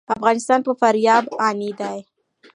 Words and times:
افغانستان 0.15 0.59
په 0.67 0.71
فاریاب 0.79 1.23
غني 1.39 1.71
دی. 1.79 1.97